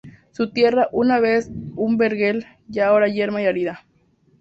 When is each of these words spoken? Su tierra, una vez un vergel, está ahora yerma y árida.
Su 0.31 0.49
tierra, 0.51 0.89
una 0.91 1.19
vez 1.19 1.51
un 1.75 1.95
vergel, 1.99 2.47
está 2.67 2.87
ahora 2.87 3.07
yerma 3.07 3.39
y 3.39 3.45
árida. 3.45 3.85